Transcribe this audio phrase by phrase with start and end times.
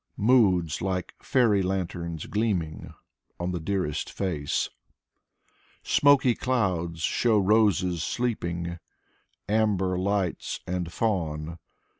[0.17, 2.91] Moods like faery lanterns gleaming
[3.39, 4.67] On the dearest face.
[5.83, 8.79] Smoky clouds show roses sleeping,
[9.47, 11.59] Amber lights and fawn.